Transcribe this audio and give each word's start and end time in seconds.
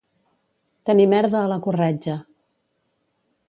Tenir 0.89 1.05
merda 1.11 1.37
a 1.41 1.51
la 1.53 1.59
corretja. 1.67 2.19